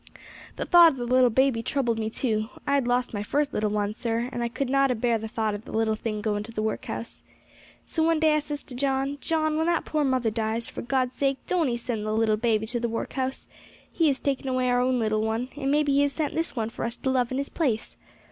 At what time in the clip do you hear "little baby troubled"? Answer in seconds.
1.05-1.99